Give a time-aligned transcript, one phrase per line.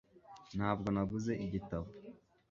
[0.57, 1.87] ntabwo naguze igitabo